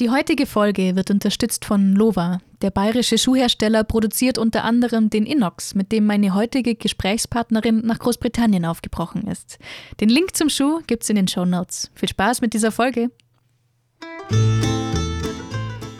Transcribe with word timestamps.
Die 0.00 0.10
heutige 0.10 0.46
Folge 0.46 0.94
wird 0.94 1.10
unterstützt 1.10 1.64
von 1.64 1.92
Lova. 1.96 2.38
Der 2.62 2.70
bayerische 2.70 3.18
Schuhhersteller 3.18 3.82
produziert 3.82 4.38
unter 4.38 4.62
anderem 4.62 5.10
den 5.10 5.26
Inox, 5.26 5.74
mit 5.74 5.90
dem 5.90 6.06
meine 6.06 6.34
heutige 6.34 6.76
Gesprächspartnerin 6.76 7.80
nach 7.84 7.98
Großbritannien 7.98 8.64
aufgebrochen 8.64 9.26
ist. 9.26 9.58
Den 10.00 10.08
Link 10.08 10.36
zum 10.36 10.50
Schuh 10.50 10.82
gibt's 10.86 11.10
in 11.10 11.16
den 11.16 11.26
Show 11.26 11.44
Notes. 11.44 11.90
Viel 11.96 12.08
Spaß 12.10 12.42
mit 12.42 12.54
dieser 12.54 12.70
Folge. 12.70 13.10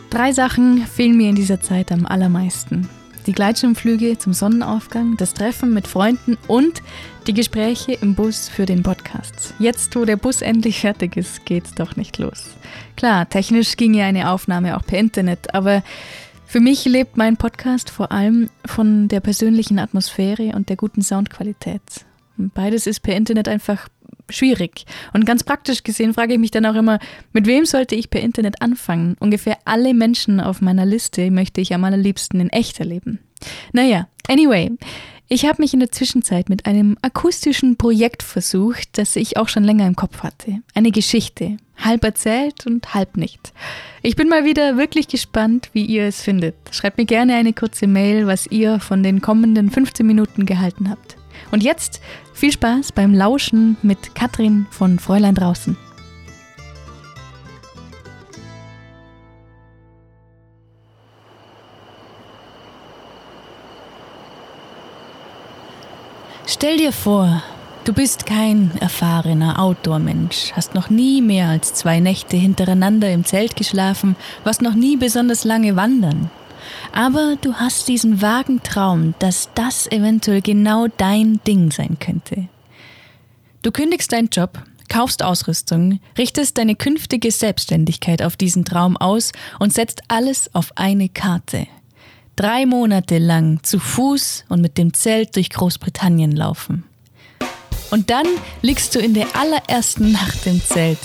Drei 0.09 0.31
Sachen 0.31 0.87
fehlen 0.87 1.17
mir 1.17 1.27
in 1.27 1.35
dieser 1.35 1.59
Zeit 1.59 1.91
am 1.91 2.05
allermeisten. 2.05 2.87
Die 3.27 3.33
Gleitschirmflüge 3.33 4.17
zum 4.17 4.31
Sonnenaufgang, 4.31 5.17
das 5.17 5.33
Treffen 5.33 5.73
mit 5.73 5.87
Freunden 5.87 6.37
und 6.47 6.81
die 7.27 7.33
Gespräche 7.33 7.93
im 8.01 8.15
Bus 8.15 8.47
für 8.47 8.65
den 8.65 8.81
Podcast. 8.81 9.53
Jetzt, 9.59 9.95
wo 9.95 10.05
der 10.05 10.15
Bus 10.15 10.41
endlich 10.41 10.79
fertig 10.79 11.17
ist, 11.17 11.45
geht's 11.45 11.75
doch 11.75 11.95
nicht 11.95 12.17
los. 12.17 12.45
Klar, 12.99 13.29
technisch 13.29 13.77
ginge 13.77 14.03
eine 14.03 14.29
Aufnahme 14.29 14.75
auch 14.75 14.85
per 14.85 14.99
Internet, 14.99 15.55
aber 15.55 15.83
für 16.45 16.59
mich 16.59 16.83
lebt 16.83 17.15
mein 17.15 17.37
Podcast 17.37 17.89
vor 17.89 18.11
allem 18.11 18.49
von 18.65 19.07
der 19.07 19.21
persönlichen 19.21 19.79
Atmosphäre 19.79 20.51
und 20.53 20.67
der 20.67 20.75
guten 20.75 21.01
Soundqualität. 21.01 21.81
Beides 22.35 22.87
ist 22.87 22.99
per 22.99 23.15
Internet 23.15 23.47
einfach 23.47 23.87
schwierig. 24.27 24.83
Und 25.13 25.25
ganz 25.25 25.45
praktisch 25.45 25.83
gesehen 25.83 26.13
frage 26.13 26.33
ich 26.33 26.39
mich 26.39 26.51
dann 26.51 26.65
auch 26.65 26.75
immer, 26.75 26.99
mit 27.31 27.47
wem 27.47 27.63
sollte 27.63 27.95
ich 27.95 28.09
per 28.09 28.19
Internet 28.19 28.61
anfangen? 28.61 29.15
Ungefähr 29.21 29.59
alle 29.63 29.93
Menschen 29.93 30.41
auf 30.41 30.59
meiner 30.59 30.85
Liste 30.85 31.31
möchte 31.31 31.61
ich 31.61 31.73
am 31.73 31.85
allerliebsten 31.85 32.41
in 32.41 32.49
echt 32.49 32.81
erleben. 32.81 33.19
Naja, 33.71 34.09
anyway. 34.27 34.71
Ich 35.31 35.45
habe 35.45 35.61
mich 35.61 35.75
in 35.75 35.79
der 35.79 35.91
Zwischenzeit 35.91 36.49
mit 36.49 36.65
einem 36.65 36.97
akustischen 37.03 37.77
Projekt 37.77 38.23
versucht, 38.23 38.97
das 38.97 39.15
ich 39.15 39.37
auch 39.37 39.47
schon 39.47 39.63
länger 39.63 39.85
im 39.85 39.95
Kopf 39.95 40.23
hatte. 40.23 40.63
Eine 40.73 40.89
Geschichte, 40.89 41.57
halb 41.77 42.03
erzählt 42.03 42.65
und 42.65 42.95
halb 42.95 43.15
nicht. 43.15 43.53
Ich 44.01 44.15
bin 44.15 44.27
mal 44.27 44.43
wieder 44.43 44.75
wirklich 44.75 45.07
gespannt, 45.07 45.69
wie 45.71 45.85
ihr 45.85 46.05
es 46.05 46.23
findet. 46.23 46.55
Schreibt 46.71 46.97
mir 46.97 47.05
gerne 47.05 47.35
eine 47.35 47.53
kurze 47.53 47.85
Mail, 47.85 48.25
was 48.25 48.47
ihr 48.47 48.79
von 48.79 49.03
den 49.03 49.21
kommenden 49.21 49.69
15 49.69 50.03
Minuten 50.03 50.47
gehalten 50.47 50.89
habt. 50.89 51.15
Und 51.51 51.61
jetzt 51.61 52.01
viel 52.33 52.51
Spaß 52.51 52.91
beim 52.93 53.13
Lauschen 53.13 53.77
mit 53.83 54.15
Katrin 54.15 54.65
von 54.71 54.97
Fräulein 54.97 55.35
draußen. 55.35 55.77
Stell 66.61 66.75
dir 66.75 66.91
vor, 66.91 67.41
du 67.85 67.93
bist 67.93 68.25
kein 68.25 68.71
erfahrener 68.81 69.59
Outdoor-Mensch, 69.59 70.51
hast 70.57 70.75
noch 70.75 70.89
nie 70.89 71.21
mehr 71.21 71.47
als 71.47 71.73
zwei 71.73 72.01
Nächte 72.01 72.35
hintereinander 72.35 73.09
im 73.13 73.23
Zelt 73.23 73.55
geschlafen, 73.55 74.17
warst 74.43 74.61
noch 74.61 74.73
nie 74.73 74.97
besonders 74.97 75.45
lange 75.45 75.77
wandern. 75.77 76.29
Aber 76.91 77.37
du 77.39 77.53
hast 77.53 77.87
diesen 77.87 78.21
vagen 78.21 78.61
Traum, 78.61 79.13
dass 79.19 79.47
das 79.55 79.89
eventuell 79.89 80.41
genau 80.41 80.87
dein 80.97 81.39
Ding 81.47 81.71
sein 81.71 81.95
könnte. 81.97 82.49
Du 83.61 83.71
kündigst 83.71 84.11
deinen 84.11 84.27
Job, 84.27 84.61
kaufst 84.89 85.23
Ausrüstung, 85.23 86.01
richtest 86.17 86.57
deine 86.57 86.75
künftige 86.75 87.31
Selbstständigkeit 87.31 88.21
auf 88.21 88.35
diesen 88.35 88.65
Traum 88.65 88.97
aus 88.97 89.31
und 89.59 89.73
setzt 89.73 90.01
alles 90.09 90.53
auf 90.53 90.73
eine 90.75 91.07
Karte– 91.07 91.67
drei 92.39 92.65
Monate 92.65 93.17
lang 93.17 93.59
zu 93.63 93.79
Fuß 93.79 94.45
und 94.47 94.61
mit 94.61 94.77
dem 94.77 94.93
Zelt 94.93 95.35
durch 95.35 95.49
Großbritannien 95.49 96.31
laufen. 96.31 96.85
Und 97.91 98.09
dann 98.09 98.25
liegst 98.61 98.95
du 98.95 98.99
in 98.99 99.13
der 99.13 99.27
allerersten 99.35 100.13
Nacht 100.13 100.47
im 100.47 100.63
Zelt 100.63 100.99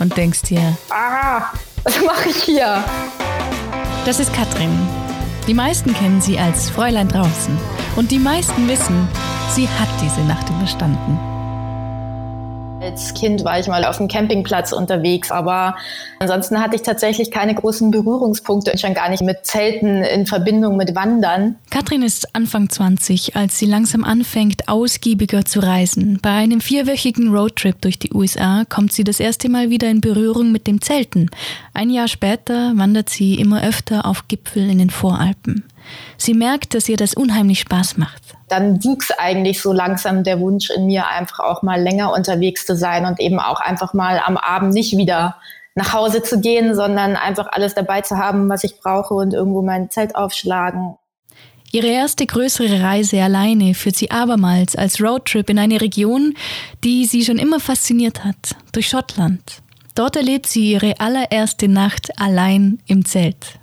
und 0.00 0.16
denkst 0.16 0.42
dir, 0.42 0.76
ah, 0.90 1.42
was 1.84 2.02
mache 2.04 2.30
ich 2.30 2.42
hier? 2.42 2.82
Das 4.04 4.18
ist 4.18 4.32
Katrin. 4.32 4.76
Die 5.46 5.54
meisten 5.54 5.94
kennen 5.94 6.20
sie 6.20 6.38
als 6.38 6.70
Fräulein 6.70 7.06
draußen. 7.06 7.56
Und 7.94 8.10
die 8.10 8.18
meisten 8.18 8.68
wissen, 8.68 9.06
sie 9.54 9.68
hat 9.68 9.88
diese 10.02 10.22
Nacht 10.22 10.48
überstanden. 10.48 11.29
Als 12.90 13.14
Kind 13.14 13.44
war 13.44 13.60
ich 13.60 13.68
mal 13.68 13.84
auf 13.84 13.98
dem 13.98 14.08
Campingplatz 14.08 14.72
unterwegs, 14.72 15.30
aber 15.30 15.76
ansonsten 16.18 16.60
hatte 16.60 16.74
ich 16.74 16.82
tatsächlich 16.82 17.30
keine 17.30 17.54
großen 17.54 17.92
Berührungspunkte, 17.92 18.76
schon 18.78 18.94
gar 18.94 19.08
nicht 19.08 19.22
mit 19.22 19.46
Zelten 19.46 20.02
in 20.02 20.26
Verbindung 20.26 20.76
mit 20.76 20.96
Wandern. 20.96 21.54
Katrin 21.70 22.02
ist 22.02 22.34
Anfang 22.34 22.68
20, 22.68 23.36
als 23.36 23.60
sie 23.60 23.66
langsam 23.66 24.02
anfängt, 24.02 24.68
ausgiebiger 24.68 25.44
zu 25.44 25.60
reisen. 25.60 26.18
Bei 26.20 26.30
einem 26.30 26.60
vierwöchigen 26.60 27.32
Roadtrip 27.32 27.80
durch 27.80 28.00
die 28.00 28.12
USA 28.12 28.64
kommt 28.68 28.92
sie 28.92 29.04
das 29.04 29.20
erste 29.20 29.48
Mal 29.48 29.70
wieder 29.70 29.88
in 29.88 30.00
Berührung 30.00 30.50
mit 30.50 30.66
dem 30.66 30.80
Zelten. 30.80 31.30
Ein 31.72 31.90
Jahr 31.90 32.08
später 32.08 32.72
wandert 32.74 33.08
sie 33.08 33.36
immer 33.36 33.62
öfter 33.62 34.04
auf 34.04 34.26
Gipfel 34.26 34.68
in 34.68 34.78
den 34.78 34.90
Voralpen. 34.90 35.62
Sie 36.16 36.34
merkt, 36.34 36.74
dass 36.74 36.88
ihr 36.88 36.96
das 36.96 37.14
unheimlich 37.14 37.60
Spaß 37.60 37.96
macht 37.96 38.30
dann 38.50 38.82
wuchs 38.84 39.10
eigentlich 39.12 39.62
so 39.62 39.72
langsam 39.72 40.24
der 40.24 40.40
Wunsch 40.40 40.70
in 40.70 40.86
mir, 40.86 41.06
einfach 41.06 41.40
auch 41.40 41.62
mal 41.62 41.80
länger 41.80 42.12
unterwegs 42.12 42.66
zu 42.66 42.76
sein 42.76 43.06
und 43.06 43.20
eben 43.20 43.38
auch 43.38 43.60
einfach 43.60 43.94
mal 43.94 44.20
am 44.24 44.36
Abend 44.36 44.74
nicht 44.74 44.96
wieder 44.96 45.36
nach 45.74 45.92
Hause 45.92 46.22
zu 46.22 46.40
gehen, 46.40 46.74
sondern 46.74 47.16
einfach 47.16 47.46
alles 47.52 47.74
dabei 47.74 48.00
zu 48.00 48.18
haben, 48.18 48.48
was 48.48 48.64
ich 48.64 48.80
brauche 48.80 49.14
und 49.14 49.32
irgendwo 49.32 49.62
mein 49.62 49.88
Zelt 49.90 50.16
aufschlagen. 50.16 50.96
Ihre 51.72 51.86
erste 51.86 52.26
größere 52.26 52.82
Reise 52.82 53.22
alleine 53.22 53.74
führt 53.74 53.94
sie 53.94 54.10
abermals 54.10 54.74
als 54.74 55.00
Roadtrip 55.00 55.48
in 55.48 55.58
eine 55.60 55.80
Region, 55.80 56.34
die 56.82 57.06
sie 57.06 57.24
schon 57.24 57.38
immer 57.38 57.60
fasziniert 57.60 58.24
hat, 58.24 58.56
durch 58.72 58.88
Schottland. 58.88 59.62
Dort 59.94 60.16
erlebt 60.16 60.48
sie 60.48 60.72
ihre 60.72 60.98
allererste 60.98 61.68
Nacht 61.68 62.10
allein 62.20 62.80
im 62.86 63.04
Zelt. 63.04 63.60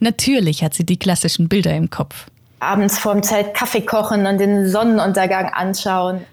Natürlich 0.00 0.62
hat 0.62 0.74
sie 0.74 0.84
die 0.84 0.98
klassischen 0.98 1.48
Bilder 1.48 1.74
im 1.74 1.90
Kopf 1.90 2.26
abends 2.60 2.98
vorm 2.98 3.22
Zelt 3.22 3.54
Kaffee 3.54 3.82
kochen 3.82 4.26
und 4.26 4.38
den 4.38 4.68
Sonnenuntergang 4.68 5.52
anschauen. 5.52 6.24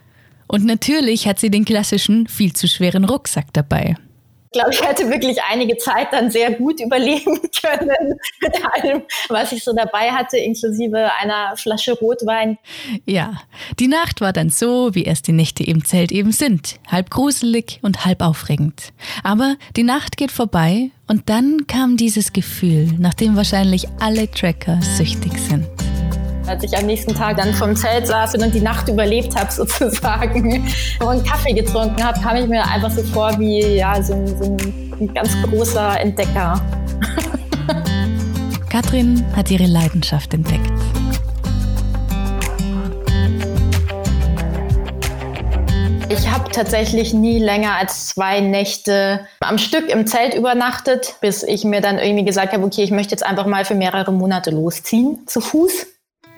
Und 0.47 0.65
natürlich 0.65 1.27
hat 1.27 1.39
sie 1.39 1.49
den 1.49 1.65
klassischen, 1.65 2.27
viel 2.27 2.53
zu 2.53 2.67
schweren 2.67 3.05
Rucksack 3.05 3.47
dabei. 3.53 3.95
Glaube, 4.53 4.69
ich 4.71 4.81
hätte 4.81 5.09
wirklich 5.09 5.37
einige 5.49 5.77
Zeit 5.77 6.07
dann 6.11 6.29
sehr 6.31 6.51
gut 6.51 6.79
überleben 6.79 7.39
können 7.61 8.19
mit 8.39 8.53
allem, 8.73 9.01
was 9.29 9.51
ich 9.51 9.63
so 9.63 9.73
dabei 9.73 10.11
hatte, 10.11 10.37
inklusive 10.37 11.11
einer 11.19 11.57
Flasche 11.57 11.93
Rotwein. 11.93 12.57
Ja, 13.05 13.41
die 13.79 13.87
Nacht 13.87 14.21
war 14.21 14.31
dann 14.31 14.49
so, 14.49 14.93
wie 14.93 15.05
es 15.05 15.21
die 15.21 15.31
Nächte 15.31 15.63
im 15.63 15.83
Zelt 15.83 16.11
eben 16.11 16.31
sind. 16.31 16.75
Halb 16.87 17.09
gruselig 17.09 17.79
und 17.81 18.05
halb 18.05 18.21
aufregend. 18.21 18.93
Aber 19.23 19.55
die 19.75 19.83
Nacht 19.83 20.17
geht 20.17 20.31
vorbei 20.31 20.91
und 21.07 21.29
dann 21.29 21.67
kam 21.67 21.97
dieses 21.97 22.31
Gefühl, 22.31 22.93
nach 22.99 23.13
dem 23.13 23.35
wahrscheinlich 23.35 23.87
alle 23.99 24.29
Tracker 24.29 24.79
süchtig 24.81 25.37
sind. 25.37 25.67
Als 26.45 26.61
ich 26.63 26.77
am 26.77 26.85
nächsten 26.85 27.15
Tag 27.15 27.37
dann 27.37 27.53
vom 27.53 27.73
Zelt 27.73 28.05
saß 28.05 28.35
und 28.35 28.53
die 28.53 28.59
Nacht 28.59 28.89
überlebt 28.89 29.35
habe 29.35 29.51
sozusagen 29.51 30.65
und 30.99 31.25
Kaffee 31.25 31.53
getrunken 31.53 32.03
habe, 32.03 32.19
kam 32.19 32.35
ich 32.35 32.47
mir 32.47 32.67
einfach 32.67 32.91
so 32.91 33.01
vor 33.03 33.39
wie 33.39 33.77
ja, 33.77 34.01
so, 34.03 34.13
ein, 34.13 34.27
so 34.27 34.57
ein 34.99 35.13
ganz 35.13 35.31
großer 35.43 36.01
Entdecker. 36.01 36.59
Katrin 38.69 39.23
hat 39.35 39.49
ihre 39.51 39.67
Leidenschaft 39.67 40.33
entdeckt. 40.33 40.71
Ich 46.09 46.29
habe 46.29 46.51
tatsächlich 46.51 47.13
nie 47.13 47.39
länger 47.39 47.75
als 47.75 48.07
zwei 48.07 48.41
Nächte 48.41 49.25
am 49.39 49.57
Stück 49.57 49.89
im 49.89 50.05
Zelt 50.05 50.35
übernachtet, 50.35 51.15
bis 51.21 51.41
ich 51.41 51.63
mir 51.63 51.81
dann 51.81 51.97
irgendwie 51.97 52.25
gesagt 52.25 52.53
habe, 52.53 52.65
okay, 52.65 52.83
ich 52.83 52.91
möchte 52.91 53.11
jetzt 53.11 53.25
einfach 53.25 53.45
mal 53.45 53.63
für 53.63 53.75
mehrere 53.75 54.11
Monate 54.11 54.51
losziehen, 54.51 55.19
zu 55.25 55.39
Fuß. 55.39 55.92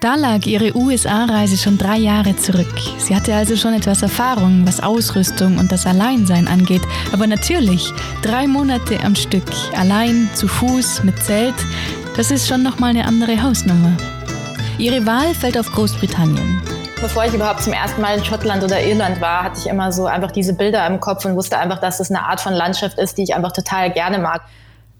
Da 0.06 0.14
lag 0.14 0.46
ihre 0.46 0.72
USA-Reise 0.76 1.56
schon 1.56 1.78
drei 1.78 1.96
Jahre 1.96 2.36
zurück. 2.36 2.72
Sie 2.96 3.16
hatte 3.16 3.34
also 3.34 3.56
schon 3.56 3.74
etwas 3.74 4.02
Erfahrung, 4.02 4.64
was 4.64 4.80
Ausrüstung 4.80 5.58
und 5.58 5.72
das 5.72 5.84
Alleinsein 5.84 6.46
angeht. 6.46 6.82
Aber 7.12 7.26
natürlich, 7.26 7.92
drei 8.22 8.46
Monate 8.46 9.00
am 9.00 9.16
Stück, 9.16 9.42
allein, 9.76 10.30
zu 10.32 10.46
Fuß, 10.46 11.02
mit 11.02 11.20
Zelt, 11.24 11.56
das 12.16 12.30
ist 12.30 12.46
schon 12.46 12.62
nochmal 12.62 12.90
eine 12.90 13.04
andere 13.04 13.42
Hausnummer. 13.42 13.96
Ihre 14.78 15.04
Wahl 15.06 15.34
fällt 15.34 15.58
auf 15.58 15.72
Großbritannien. 15.72 16.62
Bevor 17.00 17.24
ich 17.24 17.34
überhaupt 17.34 17.62
zum 17.62 17.72
ersten 17.72 18.00
Mal 18.00 18.16
in 18.16 18.24
Schottland 18.24 18.62
oder 18.62 18.80
Irland 18.80 19.20
war, 19.20 19.42
hatte 19.42 19.58
ich 19.58 19.66
immer 19.66 19.90
so 19.90 20.06
einfach 20.06 20.30
diese 20.30 20.54
Bilder 20.54 20.86
im 20.86 21.00
Kopf 21.00 21.24
und 21.24 21.34
wusste 21.34 21.58
einfach, 21.58 21.80
dass 21.80 21.98
das 21.98 22.12
eine 22.12 22.22
Art 22.22 22.40
von 22.40 22.52
Landschaft 22.52 22.96
ist, 23.00 23.18
die 23.18 23.24
ich 23.24 23.34
einfach 23.34 23.50
total 23.50 23.90
gerne 23.90 24.20
mag. 24.20 24.42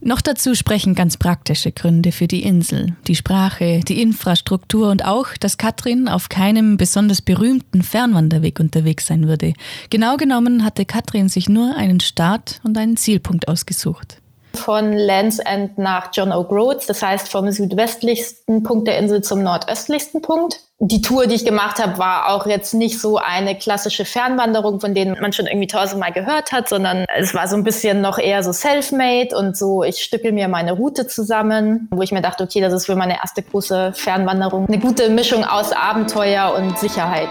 Noch 0.00 0.20
dazu 0.20 0.54
sprechen 0.54 0.94
ganz 0.94 1.16
praktische 1.16 1.72
Gründe 1.72 2.12
für 2.12 2.28
die 2.28 2.42
Insel. 2.42 2.94
Die 3.06 3.16
Sprache, 3.16 3.80
die 3.80 4.00
Infrastruktur 4.00 4.90
und 4.90 5.04
auch, 5.04 5.28
dass 5.40 5.58
Katrin 5.58 6.06
auf 6.08 6.28
keinem 6.28 6.76
besonders 6.76 7.22
berühmten 7.22 7.82
Fernwanderweg 7.82 8.60
unterwegs 8.60 9.06
sein 9.06 9.26
würde. 9.26 9.54
Genau 9.90 10.16
genommen 10.16 10.64
hatte 10.64 10.84
Katrin 10.84 11.28
sich 11.28 11.48
nur 11.48 11.76
einen 11.76 12.00
Start 12.00 12.60
und 12.62 12.78
einen 12.78 12.96
Zielpunkt 12.96 13.48
ausgesucht. 13.48 14.20
Von 14.56 14.92
Land's 14.92 15.38
End 15.38 15.78
nach 15.78 16.10
John 16.12 16.32
O'Groats, 16.32 16.86
das 16.86 17.02
heißt 17.02 17.28
vom 17.28 17.50
südwestlichsten 17.50 18.62
Punkt 18.62 18.88
der 18.88 18.98
Insel 18.98 19.22
zum 19.22 19.42
nordöstlichsten 19.42 20.22
Punkt. 20.22 20.60
Die 20.78 21.00
Tour, 21.00 21.26
die 21.26 21.34
ich 21.34 21.46
gemacht 21.46 21.78
habe, 21.78 21.96
war 21.96 22.28
auch 22.28 22.46
jetzt 22.46 22.74
nicht 22.74 23.00
so 23.00 23.16
eine 23.16 23.56
klassische 23.56 24.04
Fernwanderung, 24.04 24.78
von 24.78 24.94
denen 24.94 25.16
man 25.20 25.32
schon 25.32 25.46
irgendwie 25.46 25.68
tausendmal 25.68 26.12
gehört 26.12 26.52
hat, 26.52 26.68
sondern 26.68 27.06
es 27.16 27.32
war 27.32 27.48
so 27.48 27.56
ein 27.56 27.64
bisschen 27.64 28.02
noch 28.02 28.18
eher 28.18 28.42
so 28.42 28.52
self-made 28.52 29.34
und 29.34 29.56
so, 29.56 29.82
ich 29.82 30.02
stückel 30.02 30.32
mir 30.32 30.48
meine 30.48 30.72
Route 30.72 31.06
zusammen, 31.06 31.88
wo 31.90 32.02
ich 32.02 32.12
mir 32.12 32.20
dachte, 32.20 32.44
okay, 32.44 32.60
das 32.60 32.74
ist 32.74 32.86
für 32.86 32.96
meine 32.96 33.16
erste 33.16 33.42
große 33.42 33.92
Fernwanderung 33.94 34.66
eine 34.66 34.78
gute 34.78 35.08
Mischung 35.08 35.44
aus 35.44 35.72
Abenteuer 35.72 36.54
und 36.54 36.78
Sicherheit. 36.78 37.28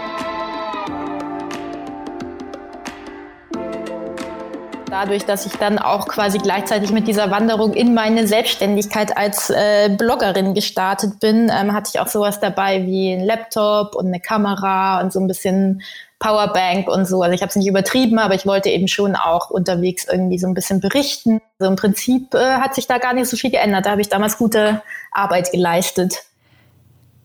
Dadurch, 4.88 5.24
dass 5.24 5.46
ich 5.46 5.52
dann 5.54 5.78
auch 5.78 6.06
quasi 6.06 6.38
gleichzeitig 6.38 6.92
mit 6.92 7.08
dieser 7.08 7.30
Wanderung 7.32 7.74
in 7.74 7.92
meine 7.92 8.26
Selbstständigkeit 8.26 9.16
als 9.16 9.50
äh, 9.50 9.88
Bloggerin 9.88 10.54
gestartet 10.54 11.18
bin, 11.18 11.50
ähm, 11.52 11.72
hatte 11.72 11.90
ich 11.92 12.00
auch 12.00 12.06
sowas 12.06 12.38
dabei 12.38 12.86
wie 12.86 13.12
ein 13.12 13.24
Laptop 13.24 13.96
und 13.96 14.06
eine 14.06 14.20
Kamera 14.20 15.00
und 15.00 15.12
so 15.12 15.18
ein 15.18 15.26
bisschen 15.26 15.82
Powerbank 16.20 16.88
und 16.88 17.04
so. 17.04 17.20
Also 17.20 17.34
ich 17.34 17.42
habe 17.42 17.50
es 17.50 17.56
nicht 17.56 17.66
übertrieben, 17.66 18.18
aber 18.18 18.34
ich 18.34 18.46
wollte 18.46 18.70
eben 18.70 18.86
schon 18.86 19.16
auch 19.16 19.50
unterwegs 19.50 20.06
irgendwie 20.10 20.38
so 20.38 20.46
ein 20.46 20.54
bisschen 20.54 20.80
berichten. 20.80 21.40
Also 21.58 21.70
im 21.70 21.76
Prinzip 21.76 22.32
äh, 22.34 22.38
hat 22.38 22.74
sich 22.74 22.86
da 22.86 22.98
gar 22.98 23.12
nicht 23.12 23.28
so 23.28 23.36
viel 23.36 23.50
geändert. 23.50 23.86
Da 23.86 23.90
habe 23.90 24.00
ich 24.00 24.08
damals 24.08 24.38
gute 24.38 24.82
Arbeit 25.10 25.50
geleistet. 25.50 26.22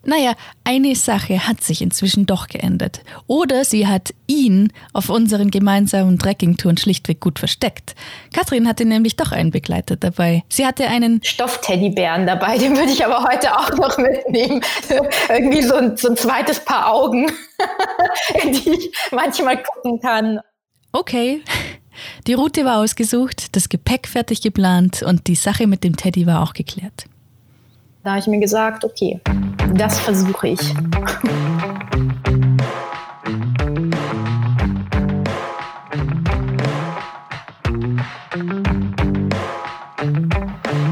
Naja, 0.04 0.34
eine 0.64 0.96
Sache 0.96 1.48
hat 1.48 1.62
sich 1.62 1.82
inzwischen 1.82 2.26
doch 2.26 2.48
geändert. 2.48 3.02
Oder 3.28 3.64
sie 3.64 3.86
hat 3.86 4.14
ihn 4.26 4.74
auf 4.94 5.10
unseren 5.10 5.52
gemeinsamen 5.52 6.18
Trekkingtouren 6.18 6.78
schlichtweg 6.78 7.20
gut 7.20 7.38
versteckt. 7.38 7.94
Kathrin 8.34 8.68
hatte 8.68 8.86
nämlich 8.86 9.16
doch 9.16 9.32
einen 9.32 9.52
Begleiter 9.52 9.98
dabei. 9.98 10.44
Sie 10.50 10.66
hatte 10.66 10.88
einen 10.88 11.24
Stoffteddybären 11.24 12.26
dabei, 12.26 12.58
den 12.58 12.76
würde 12.76 12.92
ich 12.92 13.06
aber 13.06 13.24
heute 13.24 13.56
auch 13.56 13.70
noch 13.78 13.98
mitnehmen. 14.00 14.62
Irgendwie 15.30 15.62
so 15.62 15.76
ein, 15.76 15.96
so 15.98 16.10
ein 16.10 16.18
zweites 16.18 16.66
Paar 16.66 16.92
Augen, 16.92 17.32
in 18.44 18.54
die 18.54 18.70
ich 18.72 18.92
manchmal 19.12 19.62
gucken 19.62 20.00
kann. 20.00 20.40
Okay. 20.94 21.44
Die 22.26 22.34
Route 22.34 22.66
war 22.66 22.80
ausgesucht, 22.80 23.56
das 23.56 23.70
Gepäck 23.70 24.08
fertig 24.08 24.42
geplant 24.42 25.04
und 25.04 25.28
die 25.28 25.36
Sache 25.36 25.68
mit 25.68 25.84
dem 25.84 25.96
Teddy 25.96 26.26
war 26.26 26.42
auch 26.42 26.54
geklärt. 26.54 27.06
Da 28.04 28.12
habe 28.12 28.20
ich 28.20 28.28
mir 28.28 28.40
gesagt, 28.40 28.84
okay, 28.84 29.20
das 29.74 30.00
versuche 30.00 30.50
ich. 30.50 30.74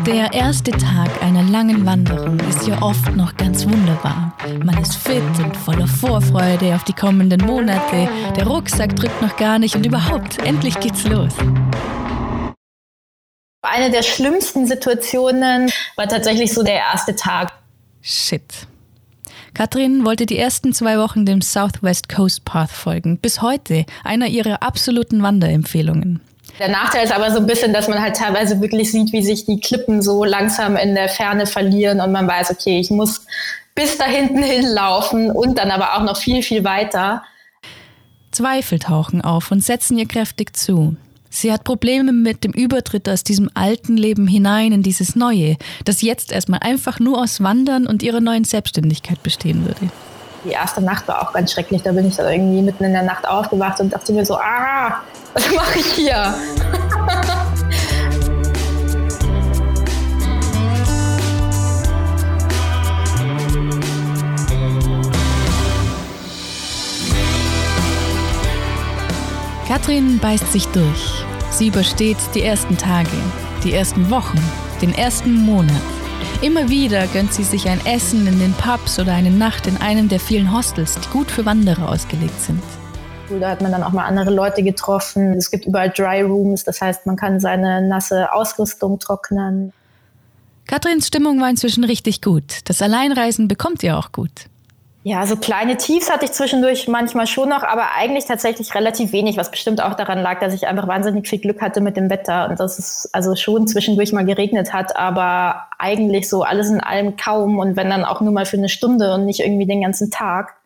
Der 0.06 0.34
erste 0.34 0.72
Tag 0.72 1.10
einer 1.22 1.44
langen 1.44 1.86
Wanderung 1.86 2.40
ist 2.50 2.68
ja 2.68 2.82
oft 2.82 3.16
noch 3.16 3.36
ganz 3.38 3.66
wunderbar. 3.66 4.34
Man 4.64 4.82
ist 4.82 4.96
fit 4.96 5.22
und 5.38 5.56
voller 5.56 5.88
Vorfreude 5.88 6.74
auf 6.76 6.84
die 6.84 6.94
kommenden 6.94 7.46
Monate. 7.46 8.10
Der 8.36 8.48
Rucksack 8.48 8.96
drückt 8.96 9.22
noch 9.22 9.36
gar 9.38 9.60
nicht 9.60 9.76
und 9.76 9.86
überhaupt, 9.86 10.40
endlich 10.46 10.80
geht's 10.80 11.04
los. 11.04 11.34
Eine 13.62 13.92
der 13.92 14.04
schlimmsten 14.04 14.66
Situationen 14.66 15.72
war 15.96 16.08
tatsächlich 16.08 16.54
so 16.54 16.64
der 16.64 16.76
erste 16.76 17.16
Tag. 17.16 17.59
Shit. 18.02 18.68
Katrin 19.54 20.06
wollte 20.06 20.26
die 20.26 20.38
ersten 20.38 20.74
zwei 20.74 20.98
Wochen 21.00 21.26
dem 21.26 21.42
Southwest 21.42 22.10
Coast 22.10 22.46
Path 22.46 22.72
folgen. 22.72 23.18
Bis 23.18 23.42
heute 23.42 23.86
einer 24.04 24.28
ihrer 24.28 24.64
absoluten 24.64 25.22
Wanderempfehlungen. 25.22 26.22
Der 26.60 26.70
Nachteil 26.70 27.06
ist 27.06 27.14
aber 27.14 27.32
so 27.32 27.38
ein 27.38 27.48
bisschen, 27.48 27.74
dass 27.74 27.88
man 27.88 28.02
halt 28.02 28.18
teilweise 28.18 28.60
wirklich 28.62 28.92
sieht, 28.92 29.14
wie 29.14 29.24
sich 29.24 29.46
die 29.46 29.60
Klippen 29.60 30.02
so 30.02 30.24
langsam 30.24 30.76
in 30.76 30.94
der 30.96 31.08
Ferne 31.08 31.46
verlieren 31.46 32.02
und 32.02 32.12
man 32.12 32.28
weiß, 32.28 32.52
okay, 32.52 32.80
ich 32.80 32.90
muss 32.90 33.26
bis 33.76 33.98
da 33.98 34.06
hinten 34.06 34.44
hinlaufen 34.44 35.32
und 35.32 35.58
dann 35.58 35.72
aber 35.72 35.96
auch 35.96 36.04
noch 36.04 36.18
viel, 36.18 36.44
viel 36.44 36.64
weiter. 36.66 37.24
Zweifel 38.32 38.80
tauchen 38.80 39.22
auf 39.22 39.52
und 39.52 39.64
setzen 39.64 39.98
ihr 39.98 40.08
kräftig 40.08 40.56
zu. 40.56 40.98
Sie 41.30 41.54
hat 41.54 41.64
Probleme 41.64 42.12
mit 42.12 42.44
dem 42.44 42.52
Übertritt 42.52 43.08
aus 43.08 43.24
diesem 43.24 43.50
alten 43.54 43.96
Leben 43.98 44.28
hinein 44.28 44.72
in 44.72 44.84
dieses 44.84 45.16
neue, 45.16 45.58
das 45.86 46.02
jetzt 46.02 46.32
erstmal 46.32 46.60
einfach 46.62 47.00
nur 47.00 47.22
aus 47.22 47.42
Wandern 47.42 47.86
und 47.86 48.02
ihrer 48.02 48.20
neuen 48.20 48.44
Selbstständigkeit 48.44 49.22
bestehen 49.22 49.66
würde. 49.66 49.92
Die 50.44 50.50
erste 50.50 50.82
Nacht 50.82 51.08
war 51.08 51.22
auch 51.22 51.34
ganz 51.34 51.52
schrecklich. 51.52 51.84
Da 51.84 51.92
bin 51.92 52.08
ich 52.08 52.16
dann 52.16 52.32
irgendwie 52.32 52.62
mitten 52.62 52.84
in 52.84 52.94
der 52.94 53.04
Nacht 53.04 53.28
aufgewacht 53.28 53.80
und 53.80 53.94
dachte 53.94 54.14
mir 54.14 54.26
so, 54.26 54.38
ah, 54.38 55.02
was 55.34 55.52
mache 55.54 55.80
ich 55.80 55.94
hier? 55.94 56.34
Katrin 69.68 70.18
beißt 70.18 70.52
sich 70.52 70.66
durch. 70.70 71.19
Sie 71.60 71.68
übersteht 71.68 72.16
die 72.36 72.44
ersten 72.44 72.78
Tage, 72.78 73.10
die 73.66 73.74
ersten 73.74 74.10
Wochen, 74.10 74.40
den 74.82 74.94
ersten 74.94 75.34
Monat. 75.34 75.82
Immer 76.42 76.70
wieder 76.70 77.06
gönnt 77.08 77.34
sie 77.34 77.44
sich 77.44 77.68
ein 77.68 77.86
Essen 77.86 78.26
in 78.28 78.40
den 78.40 78.54
Pubs 78.54 78.98
oder 78.98 79.14
eine 79.14 79.30
Nacht 79.30 79.68
in 79.68 79.76
einem 79.76 80.08
der 80.08 80.22
vielen 80.22 80.56
Hostels, 80.56 80.98
die 80.98 81.10
gut 81.10 81.30
für 81.30 81.46
Wanderer 81.46 81.90
ausgelegt 81.90 82.40
sind. 82.40 82.64
Da 83.42 83.50
hat 83.50 83.62
man 83.62 83.74
dann 83.74 83.84
auch 83.84 83.92
mal 83.92 84.06
andere 84.06 84.34
Leute 84.34 84.64
getroffen. 84.64 85.34
Es 85.34 85.52
gibt 85.52 85.66
überall 85.66 85.90
Dry 85.90 86.22
Rooms, 86.22 86.64
das 86.64 86.80
heißt, 86.80 87.06
man 87.06 87.18
kann 87.18 87.42
seine 87.42 87.86
nasse 87.86 88.32
Ausrüstung 88.32 88.98
trocknen. 88.98 89.74
Katrins 90.66 91.08
Stimmung 91.08 91.42
war 91.42 91.50
inzwischen 91.50 91.84
richtig 91.84 92.22
gut. 92.22 92.60
Das 92.70 92.82
Alleinreisen 92.82 93.50
bekommt 93.50 93.84
ihr 93.84 93.98
auch 93.98 94.14
gut. 94.14 94.32
Ja, 95.10 95.26
so 95.26 95.38
kleine 95.38 95.76
Tiefs 95.76 96.12
hatte 96.12 96.26
ich 96.26 96.34
zwischendurch 96.34 96.88
manchmal 96.88 97.26
schon 97.26 97.50
noch, 97.50 97.64
aber 97.64 97.96
eigentlich 97.98 98.26
tatsächlich 98.26 98.76
relativ 98.76 99.12
wenig, 99.12 99.38
was 99.38 99.50
bestimmt 99.50 99.82
auch 99.82 99.96
daran 99.96 100.20
lag, 100.20 100.40
dass 100.40 100.54
ich 100.54 100.68
einfach 100.68 100.88
wahnsinnig 100.88 101.28
viel 101.28 101.40
Glück 101.40 101.62
hatte 101.62 101.82
mit 101.82 101.98
dem 101.98 102.12
Wetter 102.12 102.48
und 102.48 102.60
dass 102.60 102.78
es 102.78 103.10
also 103.12 103.36
schon 103.36 103.66
zwischendurch 103.66 104.14
mal 104.14 104.24
geregnet 104.24 104.72
hat, 104.72 104.96
aber 104.96 105.64
eigentlich 105.80 106.30
so 106.30 106.44
alles 106.44 106.70
in 106.70 106.80
allem 106.80 107.18
kaum 107.18 107.58
und 107.58 107.76
wenn 107.76 107.90
dann 107.90 108.06
auch 108.06 108.22
nur 108.22 108.32
mal 108.32 108.46
für 108.46 108.58
eine 108.58 108.70
Stunde 108.70 109.16
und 109.16 109.26
nicht 109.26 109.40
irgendwie 109.40 109.66
den 109.66 109.82
ganzen 109.82 110.12
Tag. 110.12 110.58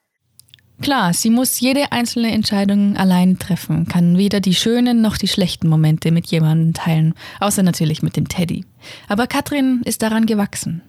Klar, 0.82 1.14
sie 1.14 1.30
muss 1.30 1.62
jede 1.62 1.94
einzelne 1.94 2.34
Entscheidung 2.34 2.98
allein 2.98 3.40
treffen, 3.40 3.88
kann 3.88 4.18
weder 4.18 4.42
die 4.42 4.56
schönen 4.56 5.02
noch 5.02 5.16
die 5.16 5.30
schlechten 5.30 5.70
Momente 5.70 6.12
mit 6.12 6.28
jemandem 6.28 6.74
teilen, 6.74 7.14
außer 7.40 7.64
natürlich 7.64 8.04
mit 8.04 8.18
dem 8.18 8.28
Teddy. 8.28 8.66
Aber 9.08 9.26
Katrin 9.26 9.84
ist 9.86 10.02
daran 10.02 10.26
gewachsen. 10.26 10.82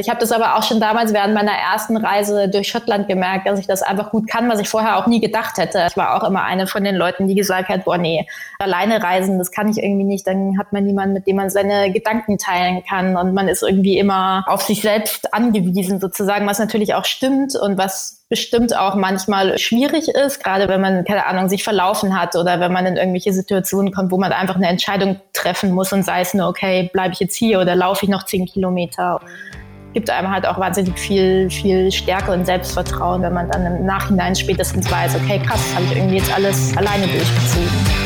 Ich 0.00 0.08
habe 0.08 0.18
das 0.18 0.32
aber 0.32 0.56
auch 0.56 0.62
schon 0.62 0.80
damals 0.80 1.12
während 1.12 1.34
meiner 1.34 1.52
ersten 1.52 1.98
Reise 1.98 2.48
durch 2.48 2.68
Schottland 2.68 3.08
gemerkt, 3.08 3.46
dass 3.46 3.58
ich 3.58 3.66
das 3.66 3.82
einfach 3.82 4.10
gut 4.10 4.26
kann, 4.26 4.48
was 4.48 4.58
ich 4.58 4.66
vorher 4.66 4.96
auch 4.96 5.06
nie 5.06 5.20
gedacht 5.20 5.58
hätte. 5.58 5.86
Ich 5.86 5.98
war 5.98 6.16
auch 6.16 6.26
immer 6.26 6.44
eine 6.44 6.66
von 6.66 6.82
den 6.82 6.96
Leuten, 6.96 7.28
die 7.28 7.34
gesagt 7.34 7.68
hat, 7.68 7.84
boah, 7.84 7.98
nee, 7.98 8.26
alleine 8.58 9.02
reisen, 9.02 9.38
das 9.38 9.50
kann 9.50 9.68
ich 9.68 9.76
irgendwie 9.76 10.04
nicht. 10.04 10.26
Dann 10.26 10.58
hat 10.58 10.72
man 10.72 10.84
niemanden, 10.84 11.12
mit 11.12 11.26
dem 11.26 11.36
man 11.36 11.50
seine 11.50 11.92
Gedanken 11.92 12.38
teilen 12.38 12.82
kann 12.88 13.18
und 13.18 13.34
man 13.34 13.48
ist 13.48 13.62
irgendwie 13.62 13.98
immer 13.98 14.46
auf 14.46 14.62
sich 14.62 14.80
selbst 14.80 15.34
angewiesen 15.34 16.00
sozusagen, 16.00 16.46
was 16.46 16.58
natürlich 16.58 16.94
auch 16.94 17.04
stimmt 17.04 17.54
und 17.54 17.76
was 17.76 18.24
bestimmt 18.30 18.74
auch 18.74 18.94
manchmal 18.94 19.58
schwierig 19.58 20.08
ist, 20.08 20.42
gerade 20.42 20.68
wenn 20.68 20.80
man, 20.80 21.04
keine 21.04 21.26
Ahnung, 21.26 21.50
sich 21.50 21.64
verlaufen 21.64 22.18
hat 22.18 22.34
oder 22.34 22.60
wenn 22.60 22.72
man 22.72 22.86
in 22.86 22.96
irgendwelche 22.96 23.34
Situationen 23.34 23.92
kommt, 23.92 24.10
wo 24.10 24.16
man 24.16 24.32
einfach 24.32 24.56
eine 24.56 24.68
Entscheidung 24.68 25.20
treffen 25.34 25.70
muss 25.72 25.92
und 25.92 26.02
sei 26.02 26.22
es 26.22 26.32
nur, 26.32 26.48
okay, 26.48 26.88
bleibe 26.94 27.12
ich 27.12 27.20
jetzt 27.20 27.36
hier 27.36 27.60
oder 27.60 27.76
laufe 27.76 28.06
ich 28.06 28.10
noch 28.10 28.24
zehn 28.24 28.46
Kilometer 28.46 29.20
gibt 29.92 30.10
einem 30.10 30.30
halt 30.30 30.46
auch 30.46 30.58
wahnsinnig 30.58 30.98
viel, 30.98 31.50
viel 31.50 31.90
Stärke 31.92 32.32
und 32.32 32.46
Selbstvertrauen, 32.46 33.22
wenn 33.22 33.32
man 33.32 33.48
dann 33.50 33.66
im 33.66 33.86
Nachhinein 33.86 34.34
spätestens 34.34 34.90
weiß, 34.90 35.16
okay, 35.16 35.40
krass, 35.46 35.74
habe 35.74 35.84
ich 35.86 35.96
irgendwie 35.96 36.16
jetzt 36.16 36.34
alles 36.34 36.76
alleine 36.76 37.06
durchgezogen. 37.06 38.01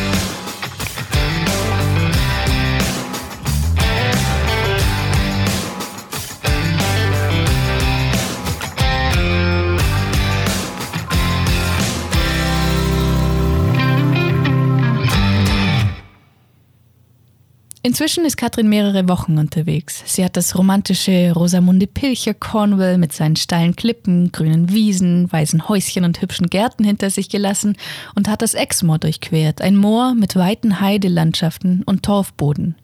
Inzwischen 17.87 18.25
ist 18.25 18.37
Katrin 18.37 18.69
mehrere 18.69 19.09
Wochen 19.09 19.38
unterwegs. 19.38 20.02
Sie 20.07 20.25
hat 20.25 20.37
das 20.37 20.59
romantische 20.59 21.31
Rosamunde 21.33 21.87
Pilcher 21.87 22.35
Cornwall 22.35 22.99
mit 22.99 23.12
seinen 23.12 23.37
steilen 23.37 23.76
Klippen, 23.76 24.33
grünen 24.33 24.73
Wiesen, 24.73 25.33
weißen 25.33 25.69
Häuschen 25.69 26.02
und 26.02 26.21
hübschen 26.21 26.49
Gärten 26.49 26.83
hinter 26.83 27.11
sich 27.11 27.28
gelassen 27.28 27.76
und 28.16 28.28
hat 28.28 28.43
das 28.43 28.55
Exmoor 28.55 28.99
durchquert, 28.99 29.62
ein 29.62 29.76
Moor 29.76 30.16
mit 30.16 30.35
weiten 30.35 30.81
Heidelandschaften 30.81 31.85
und 31.87 32.02
Torfboden. 32.02 32.75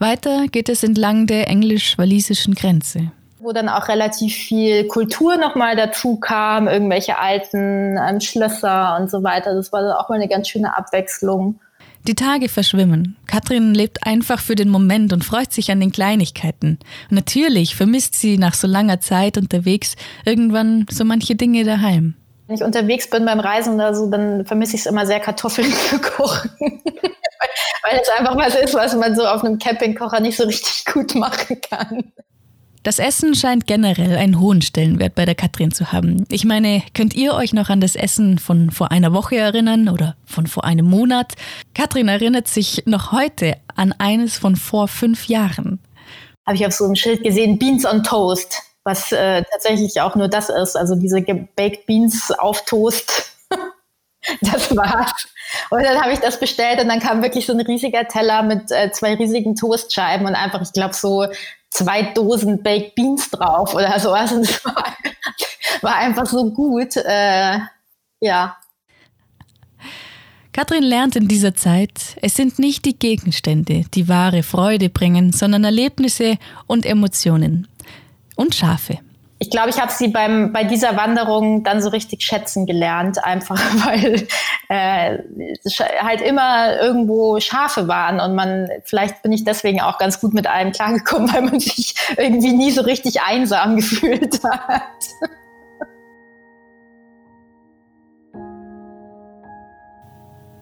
Weiter 0.00 0.48
geht 0.48 0.68
es 0.68 0.82
entlang 0.82 1.28
der 1.28 1.48
englisch-walisischen 1.48 2.56
Grenze 2.56 3.12
wo 3.38 3.52
dann 3.52 3.68
auch 3.68 3.88
relativ 3.88 4.34
viel 4.34 4.86
Kultur 4.86 5.36
nochmal 5.36 5.76
dazu 5.76 6.16
kam, 6.16 6.66
irgendwelche 6.66 7.18
alten 7.18 7.98
ähm, 7.98 8.18
Schlösser 8.18 8.96
und 8.98 9.10
so 9.10 9.22
weiter. 9.22 9.54
Das 9.54 9.70
war 9.70 10.00
auch 10.00 10.08
mal 10.08 10.14
eine 10.14 10.28
ganz 10.28 10.48
schöne 10.48 10.74
Abwechslung. 10.74 11.60
Die 12.06 12.14
Tage 12.14 12.50
verschwimmen. 12.50 13.16
Katrin 13.26 13.72
lebt 13.72 14.06
einfach 14.06 14.38
für 14.38 14.54
den 14.54 14.68
Moment 14.68 15.14
und 15.14 15.24
freut 15.24 15.54
sich 15.54 15.70
an 15.70 15.80
den 15.80 15.90
Kleinigkeiten. 15.90 16.78
Natürlich 17.08 17.76
vermisst 17.76 18.14
sie 18.14 18.36
nach 18.36 18.52
so 18.52 18.66
langer 18.66 19.00
Zeit 19.00 19.38
unterwegs 19.38 19.96
irgendwann 20.26 20.84
so 20.90 21.06
manche 21.06 21.34
Dinge 21.34 21.64
daheim. 21.64 22.14
Wenn 22.46 22.56
ich 22.56 22.62
unterwegs 22.62 23.08
bin 23.08 23.24
beim 23.24 23.40
Reisen 23.40 23.76
oder 23.76 23.94
so, 23.94 24.10
dann 24.10 24.44
vermisse 24.44 24.74
ich 24.74 24.82
es 24.82 24.86
immer 24.86 25.06
sehr, 25.06 25.18
Kartoffeln 25.18 25.72
zu 25.88 25.98
kochen. 25.98 26.50
Weil 26.60 28.00
es 28.02 28.08
einfach 28.18 28.36
was 28.36 28.54
ist, 28.54 28.74
was 28.74 28.94
man 28.96 29.16
so 29.16 29.26
auf 29.26 29.42
einem 29.42 29.58
Campingkocher 29.58 30.20
nicht 30.20 30.36
so 30.36 30.44
richtig 30.44 30.84
gut 30.84 31.14
machen 31.14 31.58
kann. 31.62 32.12
Das 32.84 32.98
Essen 32.98 33.34
scheint 33.34 33.66
generell 33.66 34.14
einen 34.14 34.38
hohen 34.38 34.60
Stellenwert 34.60 35.14
bei 35.14 35.24
der 35.24 35.34
Katrin 35.34 35.72
zu 35.72 35.90
haben. 35.90 36.26
Ich 36.28 36.44
meine, 36.44 36.82
könnt 36.92 37.14
ihr 37.14 37.32
euch 37.32 37.54
noch 37.54 37.70
an 37.70 37.80
das 37.80 37.96
Essen 37.96 38.38
von 38.38 38.70
vor 38.70 38.92
einer 38.92 39.14
Woche 39.14 39.36
erinnern 39.36 39.88
oder 39.88 40.16
von 40.26 40.46
vor 40.46 40.64
einem 40.64 40.84
Monat? 40.84 41.32
Katrin 41.72 42.08
erinnert 42.08 42.46
sich 42.46 42.82
noch 42.84 43.10
heute 43.10 43.56
an 43.74 43.94
eines 43.96 44.36
von 44.36 44.54
vor 44.54 44.86
fünf 44.86 45.28
Jahren. 45.28 45.78
Habe 46.46 46.56
ich 46.56 46.66
auf 46.66 46.74
so 46.74 46.84
einem 46.84 46.94
Schild 46.94 47.24
gesehen, 47.24 47.58
Beans 47.58 47.86
on 47.86 48.02
Toast, 48.02 48.60
was 48.84 49.12
äh, 49.12 49.42
tatsächlich 49.50 49.98
auch 50.02 50.14
nur 50.14 50.28
das 50.28 50.50
ist, 50.50 50.76
also 50.76 50.94
diese 50.94 51.22
Baked 51.22 51.86
Beans 51.86 52.30
auf 52.32 52.66
Toast. 52.66 53.33
Das 54.44 54.74
war's. 54.76 55.28
Und 55.70 55.82
dann 55.82 56.00
habe 56.00 56.12
ich 56.12 56.20
das 56.20 56.38
bestellt 56.38 56.80
und 56.80 56.88
dann 56.88 57.00
kam 57.00 57.22
wirklich 57.22 57.46
so 57.46 57.52
ein 57.52 57.60
riesiger 57.60 58.06
Teller 58.06 58.42
mit 58.42 58.70
äh, 58.70 58.90
zwei 58.92 59.14
riesigen 59.14 59.54
Toastscheiben 59.54 60.26
und 60.26 60.34
einfach, 60.34 60.62
ich 60.62 60.72
glaube, 60.72 60.94
so 60.94 61.26
zwei 61.70 62.02
Dosen 62.02 62.62
Baked 62.62 62.94
Beans 62.94 63.30
drauf 63.30 63.74
oder 63.74 63.98
sowas. 63.98 64.32
Und 64.32 64.42
es 64.42 64.64
war, 64.64 64.84
war 65.82 65.96
einfach 65.96 66.26
so 66.26 66.50
gut. 66.50 66.96
Äh, 66.96 67.58
ja. 68.20 68.56
Katrin 70.52 70.84
lernt 70.84 71.16
in 71.16 71.26
dieser 71.26 71.54
Zeit, 71.54 72.16
es 72.22 72.34
sind 72.34 72.60
nicht 72.60 72.84
die 72.84 72.96
Gegenstände, 72.96 73.84
die 73.92 74.08
wahre 74.08 74.44
Freude 74.44 74.88
bringen, 74.88 75.32
sondern 75.32 75.64
Erlebnisse 75.64 76.38
und 76.68 76.86
Emotionen. 76.86 77.66
Und 78.36 78.54
Schafe 78.54 78.98
ich 79.38 79.50
glaube, 79.50 79.70
ich 79.70 79.80
habe 79.80 79.90
sie 79.90 80.08
beim, 80.08 80.52
bei 80.52 80.64
dieser 80.64 80.96
Wanderung 80.96 81.64
dann 81.64 81.82
so 81.82 81.88
richtig 81.88 82.22
schätzen 82.22 82.66
gelernt, 82.66 83.22
einfach 83.24 83.58
weil 83.86 84.26
äh, 84.68 85.18
halt 86.00 86.20
immer 86.20 86.80
irgendwo 86.80 87.40
Schafe 87.40 87.88
waren 87.88 88.20
und 88.20 88.34
man, 88.34 88.68
vielleicht 88.84 89.22
bin 89.22 89.32
ich 89.32 89.44
deswegen 89.44 89.80
auch 89.80 89.98
ganz 89.98 90.20
gut 90.20 90.34
mit 90.34 90.46
allem 90.46 90.72
klargekommen, 90.72 91.30
weil 91.34 91.42
man 91.42 91.60
sich 91.60 91.94
irgendwie 92.16 92.52
nie 92.52 92.70
so 92.70 92.82
richtig 92.82 93.22
einsam 93.22 93.76
gefühlt 93.76 94.42
hat. 94.44 94.82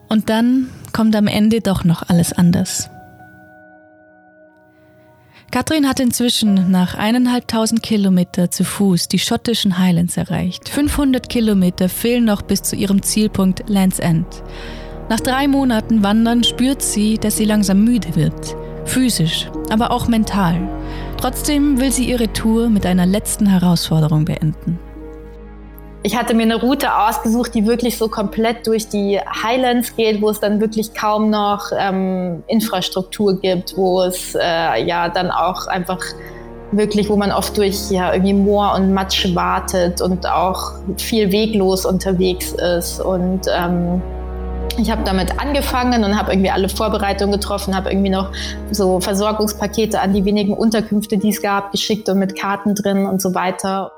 Und 0.09 0.29
dann 0.29 0.69
kommt 0.93 1.15
am 1.15 1.25
Ende 1.25 1.61
doch 1.61 1.83
noch 1.83 2.07
alles 2.07 2.33
anders. 2.33 2.89
Katrin 5.53 5.87
hat 5.87 5.99
inzwischen 5.99 6.71
nach 6.71 6.95
eineinhalbtausend 6.95 7.83
Kilometer 7.83 8.49
zu 8.49 8.63
Fuß 8.63 9.07
die 9.07 9.19
schottischen 9.19 9.77
Highlands 9.77 10.17
erreicht. 10.17 10.67
500 10.67 11.29
Kilometer 11.29 11.89
fehlen 11.89 12.25
noch 12.25 12.41
bis 12.41 12.63
zu 12.63 12.75
ihrem 12.75 13.03
Zielpunkt 13.03 13.69
Land's 13.69 13.99
End. 13.99 14.25
Nach 15.09 15.19
drei 15.19 15.47
Monaten 15.47 16.01
Wandern 16.01 16.43
spürt 16.43 16.81
sie, 16.81 17.19
dass 17.19 17.37
sie 17.37 17.45
langsam 17.45 17.83
müde 17.83 18.15
wird. 18.15 18.55
Physisch, 18.85 19.47
aber 19.69 19.91
auch 19.91 20.07
mental. 20.07 20.67
Trotzdem 21.17 21.79
will 21.79 21.91
sie 21.91 22.09
ihre 22.09 22.33
Tour 22.33 22.71
mit 22.71 22.87
einer 22.87 23.05
letzten 23.05 23.45
Herausforderung 23.45 24.25
beenden. 24.25 24.79
Ich 26.05 26.17
hatte 26.17 26.33
mir 26.33 26.43
eine 26.43 26.59
Route 26.59 26.93
ausgesucht, 26.93 27.55
die 27.55 27.65
wirklich 27.65 27.97
so 27.97 28.09
komplett 28.09 28.67
durch 28.67 28.89
die 28.89 29.19
Highlands 29.19 29.95
geht, 29.95 30.21
wo 30.21 30.29
es 30.29 30.41
dann 30.41 30.59
wirklich 30.59 30.93
kaum 30.93 31.29
noch 31.29 31.71
ähm, 31.77 32.43
Infrastruktur 32.47 33.39
gibt, 33.39 33.77
wo 33.77 34.01
es 34.01 34.35
äh, 34.35 34.83
ja 34.85 35.07
dann 35.07 35.31
auch 35.31 35.67
einfach 35.67 35.99
wirklich, 36.73 37.09
wo 37.09 37.15
man 37.15 37.31
oft 37.31 37.57
durch 37.57 37.89
ja 37.89 38.11
irgendwie 38.11 38.33
Moor 38.33 38.73
und 38.75 38.93
Matsch 38.93 39.33
wartet 39.33 40.01
und 40.01 40.27
auch 40.27 40.73
viel 40.97 41.31
weglos 41.31 41.85
unterwegs 41.85 42.51
ist 42.51 42.99
und 42.99 43.41
ähm, 43.49 44.01
ich 44.77 44.89
habe 44.89 45.03
damit 45.03 45.39
angefangen 45.39 46.03
und 46.03 46.17
habe 46.17 46.31
irgendwie 46.31 46.49
alle 46.49 46.67
Vorbereitungen 46.67 47.33
getroffen, 47.33 47.75
habe 47.75 47.91
irgendwie 47.91 48.09
noch 48.09 48.31
so 48.71 48.99
Versorgungspakete 48.99 50.01
an 50.01 50.13
die 50.13 50.25
wenigen 50.25 50.53
Unterkünfte, 50.53 51.17
die 51.17 51.29
es 51.29 51.41
gab, 51.41 51.71
geschickt 51.71 52.09
und 52.09 52.17
mit 52.17 52.35
Karten 52.35 52.73
drin 52.73 53.05
und 53.05 53.21
so 53.21 53.35
weiter. 53.35 53.91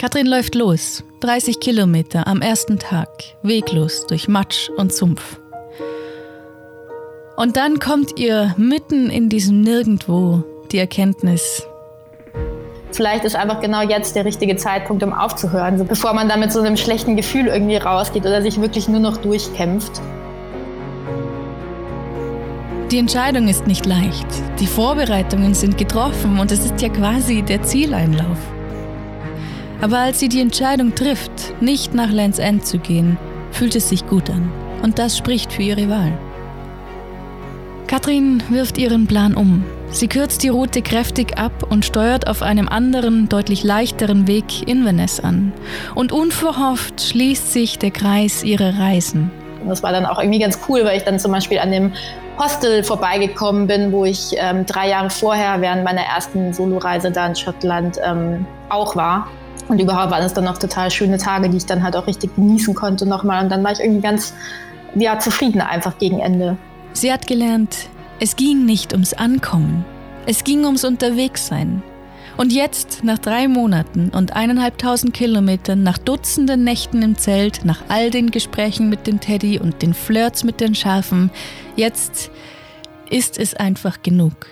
Katrin 0.00 0.26
läuft 0.26 0.54
los, 0.54 1.04
30 1.20 1.60
Kilometer 1.60 2.26
am 2.26 2.40
ersten 2.40 2.78
Tag, 2.78 3.08
weglos 3.42 4.06
durch 4.06 4.26
Matsch 4.26 4.68
und 4.76 4.92
Sumpf. 4.92 5.38
Und 7.36 7.56
dann 7.56 7.78
kommt 7.78 8.18
ihr 8.18 8.54
mitten 8.56 9.10
in 9.10 9.28
diesem 9.28 9.60
Nirgendwo 9.60 10.42
die 10.70 10.78
Erkenntnis. 10.78 11.66
Vielleicht 12.90 13.24
ist 13.24 13.36
einfach 13.36 13.60
genau 13.60 13.82
jetzt 13.82 14.16
der 14.16 14.24
richtige 14.24 14.56
Zeitpunkt, 14.56 15.02
um 15.02 15.12
aufzuhören, 15.12 15.78
so 15.78 15.84
bevor 15.84 16.12
man 16.12 16.28
da 16.28 16.36
mit 16.36 16.52
so 16.52 16.60
einem 16.60 16.76
schlechten 16.76 17.16
Gefühl 17.16 17.46
irgendwie 17.46 17.76
rausgeht 17.76 18.22
oder 18.22 18.42
sich 18.42 18.60
wirklich 18.60 18.88
nur 18.88 19.00
noch 19.00 19.16
durchkämpft. 19.18 20.00
Die 22.90 22.98
Entscheidung 22.98 23.48
ist 23.48 23.66
nicht 23.66 23.86
leicht. 23.86 24.26
Die 24.60 24.66
Vorbereitungen 24.66 25.54
sind 25.54 25.78
getroffen 25.78 26.38
und 26.38 26.52
es 26.52 26.66
ist 26.66 26.82
ja 26.82 26.90
quasi 26.90 27.40
der 27.40 27.62
Zieleinlauf. 27.62 28.51
Aber 29.82 29.98
als 29.98 30.20
sie 30.20 30.28
die 30.28 30.40
Entscheidung 30.40 30.94
trifft, 30.94 31.60
nicht 31.60 31.92
nach 31.92 32.12
Lands 32.12 32.38
End 32.38 32.64
zu 32.64 32.78
gehen, 32.78 33.18
fühlt 33.50 33.74
es 33.74 33.88
sich 33.88 34.06
gut 34.06 34.30
an. 34.30 34.48
Und 34.80 35.00
das 35.00 35.18
spricht 35.18 35.52
für 35.52 35.62
ihre 35.62 35.90
Wahl. 35.90 36.12
Katrin 37.88 38.42
wirft 38.48 38.78
ihren 38.78 39.08
Plan 39.08 39.34
um. 39.34 39.64
Sie 39.90 40.06
kürzt 40.06 40.44
die 40.44 40.48
Route 40.48 40.82
kräftig 40.82 41.36
ab 41.36 41.66
und 41.68 41.84
steuert 41.84 42.28
auf 42.28 42.42
einem 42.42 42.68
anderen, 42.68 43.28
deutlich 43.28 43.64
leichteren 43.64 44.28
Weg 44.28 44.68
Inverness 44.68 45.18
an. 45.18 45.52
Und 45.96 46.12
unverhofft 46.12 47.02
schließt 47.02 47.52
sich 47.52 47.78
der 47.78 47.90
Kreis 47.90 48.44
ihrer 48.44 48.78
Reisen. 48.78 49.32
Das 49.68 49.82
war 49.82 49.90
dann 49.90 50.06
auch 50.06 50.20
irgendwie 50.20 50.38
ganz 50.38 50.60
cool, 50.68 50.84
weil 50.84 50.96
ich 50.96 51.02
dann 51.02 51.18
zum 51.18 51.32
Beispiel 51.32 51.58
an 51.58 51.72
dem 51.72 51.92
Hostel 52.38 52.84
vorbeigekommen 52.84 53.66
bin, 53.66 53.90
wo 53.90 54.04
ich 54.04 54.30
ähm, 54.36 54.64
drei 54.64 54.88
Jahre 54.88 55.10
vorher 55.10 55.60
während 55.60 55.82
meiner 55.82 56.02
ersten 56.02 56.54
Soloreise 56.54 57.10
da 57.10 57.26
in 57.26 57.34
Schottland 57.34 57.98
ähm, 58.04 58.46
auch 58.68 58.94
war. 58.94 59.28
Und 59.68 59.80
überhaupt 59.80 60.10
waren 60.10 60.22
es 60.22 60.34
dann 60.34 60.44
noch 60.44 60.58
total 60.58 60.90
schöne 60.90 61.18
Tage, 61.18 61.48
die 61.48 61.56
ich 61.56 61.66
dann 61.66 61.82
halt 61.82 61.96
auch 61.96 62.06
richtig 62.06 62.34
genießen 62.36 62.74
konnte 62.74 63.06
nochmal. 63.06 63.44
Und 63.44 63.50
dann 63.50 63.62
war 63.64 63.72
ich 63.72 63.80
irgendwie 63.80 64.00
ganz 64.02 64.34
ja, 64.94 65.18
zufrieden 65.18 65.60
einfach 65.60 65.98
gegen 65.98 66.20
Ende. 66.20 66.56
Sie 66.92 67.12
hat 67.12 67.26
gelernt, 67.26 67.88
es 68.20 68.36
ging 68.36 68.64
nicht 68.64 68.92
ums 68.92 69.14
Ankommen. 69.14 69.84
Es 70.26 70.44
ging 70.44 70.64
ums 70.64 70.84
Unterwegssein. 70.84 71.82
Und 72.36 72.52
jetzt, 72.52 73.04
nach 73.04 73.18
drei 73.18 73.46
Monaten 73.46 74.10
und 74.10 74.34
eineinhalbtausend 74.34 75.12
Kilometern, 75.12 75.82
nach 75.82 75.98
Dutzenden 75.98 76.64
Nächten 76.64 77.02
im 77.02 77.18
Zelt, 77.18 77.64
nach 77.64 77.82
all 77.88 78.10
den 78.10 78.30
Gesprächen 78.30 78.88
mit 78.88 79.06
dem 79.06 79.20
Teddy 79.20 79.58
und 79.58 79.82
den 79.82 79.92
Flirts 79.92 80.42
mit 80.42 80.60
den 80.60 80.74
Schafen, 80.74 81.30
jetzt 81.76 82.30
ist 83.10 83.38
es 83.38 83.54
einfach 83.54 84.02
genug. 84.02 84.46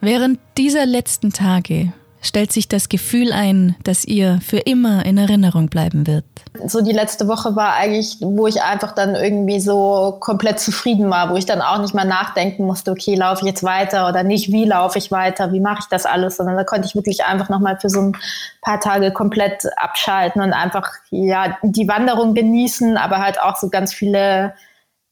Während 0.00 0.38
dieser 0.56 0.86
letzten 0.86 1.32
Tage 1.32 1.92
stellt 2.24 2.52
sich 2.52 2.68
das 2.68 2.88
Gefühl 2.88 3.32
ein, 3.32 3.76
dass 3.84 4.04
ihr 4.04 4.40
für 4.42 4.58
immer 4.58 5.04
in 5.06 5.18
Erinnerung 5.18 5.68
bleiben 5.68 6.06
wird? 6.06 6.24
So 6.66 6.80
die 6.80 6.92
letzte 6.92 7.28
Woche 7.28 7.54
war 7.54 7.74
eigentlich, 7.74 8.16
wo 8.20 8.46
ich 8.46 8.62
einfach 8.62 8.92
dann 8.92 9.14
irgendwie 9.14 9.60
so 9.60 10.16
komplett 10.20 10.58
zufrieden 10.58 11.10
war, 11.10 11.30
wo 11.30 11.36
ich 11.36 11.46
dann 11.46 11.60
auch 11.60 11.80
nicht 11.80 11.94
mal 11.94 12.06
nachdenken 12.06 12.64
musste, 12.64 12.90
okay, 12.90 13.14
laufe 13.14 13.42
ich 13.42 13.50
jetzt 13.50 13.62
weiter 13.62 14.08
oder 14.08 14.22
nicht, 14.22 14.50
wie 14.50 14.64
laufe 14.64 14.98
ich 14.98 15.10
weiter, 15.10 15.52
wie 15.52 15.60
mache 15.60 15.80
ich 15.80 15.88
das 15.88 16.06
alles, 16.06 16.36
sondern 16.36 16.56
da 16.56 16.64
konnte 16.64 16.86
ich 16.86 16.94
wirklich 16.94 17.24
einfach 17.24 17.48
nochmal 17.48 17.78
für 17.78 17.90
so 17.90 18.00
ein 18.00 18.16
paar 18.62 18.80
Tage 18.80 19.12
komplett 19.12 19.64
abschalten 19.76 20.40
und 20.42 20.52
einfach 20.52 20.90
ja 21.10 21.58
die 21.62 21.88
Wanderung 21.88 22.34
genießen, 22.34 22.96
aber 22.96 23.18
halt 23.18 23.40
auch 23.40 23.56
so 23.56 23.68
ganz 23.68 23.92
viele 23.92 24.54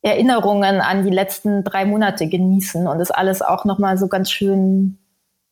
Erinnerungen 0.02 0.80
an 0.80 1.04
die 1.04 1.10
letzten 1.10 1.62
drei 1.62 1.84
Monate 1.84 2.26
genießen 2.26 2.88
und 2.88 2.98
das 2.98 3.10
alles 3.10 3.40
auch 3.40 3.64
nochmal 3.64 3.98
so 3.98 4.08
ganz 4.08 4.30
schön 4.30 4.98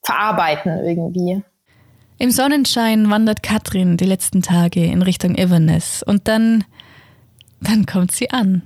verarbeiten 0.03 0.85
irgendwie. 0.85 1.43
Im 2.21 2.31
Sonnenschein 2.31 3.09
wandert 3.09 3.43
Katrin 3.43 3.97
die 3.97 4.05
letzten 4.05 4.43
Tage 4.43 4.85
in 4.85 5.01
Richtung 5.01 5.37
Inverness 5.37 6.03
und 6.03 6.29
dann, 6.29 6.65
dann 7.63 7.87
kommt 7.87 8.13
sie 8.13 8.31
an. 8.31 8.61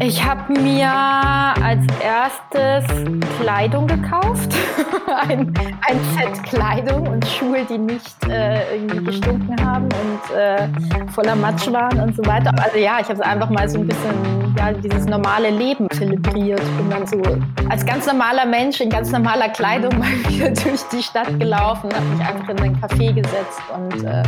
Ich 0.00 0.24
habe 0.24 0.52
mir 0.52 0.90
als 0.90 1.84
erstes 2.02 2.84
Kleidung 3.40 3.86
gekauft. 3.86 4.54
ein, 5.28 5.52
ein 5.82 6.00
Set 6.16 6.42
Kleidung 6.44 7.06
und 7.06 7.26
Schuhe, 7.26 7.64
die 7.68 7.78
nicht 7.78 8.16
äh, 8.28 8.76
irgendwie 8.76 9.04
gestunken 9.04 9.56
haben 9.64 9.84
und 9.84 10.36
äh, 10.36 10.68
voller 11.12 11.36
Matsch 11.36 11.70
waren 11.70 12.00
und 12.00 12.16
so 12.16 12.24
weiter. 12.26 12.52
Also 12.62 12.78
ja, 12.78 13.00
ich 13.00 13.08
habe 13.08 13.24
einfach 13.24 13.50
mal 13.50 13.68
so 13.68 13.80
ein 13.80 13.86
bisschen, 13.86 14.54
ja, 14.56 14.72
dieses 14.72 15.06
normale 15.06 15.50
Leben 15.50 15.88
zelebriert. 15.90 16.62
Bin 16.78 16.90
dann 16.90 17.06
so 17.06 17.20
als 17.68 17.84
ganz 17.84 18.06
normaler 18.06 18.46
Mensch 18.46 18.80
in 18.80 18.88
ganz 18.88 19.10
normaler 19.10 19.48
Kleidung 19.48 19.98
mal 19.98 20.12
wieder 20.28 20.50
durch 20.50 20.82
die 20.92 21.02
Stadt 21.02 21.38
gelaufen, 21.38 21.90
habe 21.94 22.06
mich 22.06 22.26
einfach 22.26 22.48
in 22.48 22.60
ein 22.60 22.80
Café 22.80 23.12
gesetzt 23.12 23.60
und 23.74 24.04
äh, 24.04 24.22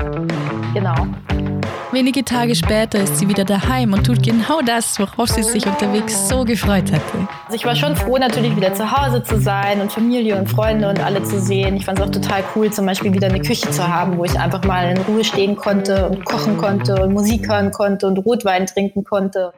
genau. 0.74 1.53
Wenige 1.94 2.24
Tage 2.24 2.56
später 2.56 2.98
ist 2.98 3.18
sie 3.18 3.28
wieder 3.28 3.44
daheim 3.44 3.92
und 3.92 4.04
tut 4.04 4.20
genau 4.20 4.60
das, 4.66 4.98
worauf 4.98 5.28
sie 5.28 5.44
sich 5.44 5.64
unterwegs 5.64 6.28
so 6.28 6.44
gefreut 6.44 6.90
hatte. 6.90 7.28
Also 7.44 7.54
ich 7.54 7.64
war 7.64 7.76
schon 7.76 7.94
froh, 7.94 8.18
natürlich 8.18 8.56
wieder 8.56 8.74
zu 8.74 8.90
Hause 8.90 9.22
zu 9.22 9.38
sein 9.38 9.80
und 9.80 9.92
Familie 9.92 10.36
und 10.36 10.48
Freunde 10.48 10.88
und 10.88 10.98
alle 10.98 11.22
zu 11.22 11.40
sehen. 11.40 11.76
Ich 11.76 11.84
fand 11.84 12.00
es 12.00 12.04
auch 12.04 12.10
total 12.10 12.42
cool, 12.56 12.72
zum 12.72 12.84
Beispiel 12.84 13.12
wieder 13.12 13.28
eine 13.28 13.40
Küche 13.40 13.70
zu 13.70 13.86
haben, 13.86 14.18
wo 14.18 14.24
ich 14.24 14.36
einfach 14.36 14.64
mal 14.64 14.90
in 14.90 14.96
Ruhe 15.02 15.22
stehen 15.22 15.54
konnte 15.54 16.08
und 16.08 16.24
kochen 16.24 16.58
konnte 16.58 17.00
und 17.00 17.12
Musik 17.12 17.48
hören 17.48 17.70
konnte 17.70 18.08
und 18.08 18.18
Rotwein 18.18 18.66
trinken 18.66 19.04
konnte. 19.04 19.52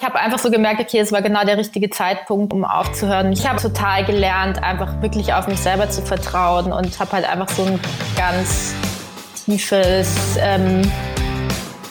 Ich 0.00 0.04
habe 0.04 0.18
einfach 0.18 0.40
so 0.40 0.50
gemerkt, 0.50 0.80
okay, 0.80 0.98
es 0.98 1.12
war 1.12 1.22
genau 1.22 1.44
der 1.44 1.56
richtige 1.56 1.90
Zeitpunkt, 1.90 2.52
um 2.52 2.64
aufzuhören. 2.64 3.30
Ich 3.32 3.48
habe 3.48 3.62
total 3.62 4.04
gelernt, 4.04 4.60
einfach 4.60 5.00
wirklich 5.02 5.34
auf 5.34 5.46
mich 5.46 5.60
selber 5.60 5.88
zu 5.88 6.02
vertrauen 6.02 6.72
und 6.72 6.98
habe 6.98 7.12
halt 7.12 7.30
einfach 7.30 7.48
so 7.48 7.62
ein 7.62 7.78
ganz 8.16 8.74
tiefes 9.50 10.36
ähm, 10.38 10.82